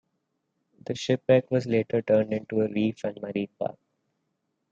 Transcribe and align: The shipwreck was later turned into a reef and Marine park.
The 0.83 0.95
shipwreck 0.95 1.51
was 1.51 1.67
later 1.67 2.01
turned 2.01 2.33
into 2.33 2.61
a 2.61 2.67
reef 2.67 3.03
and 3.03 3.21
Marine 3.21 3.49
park. 3.59 3.77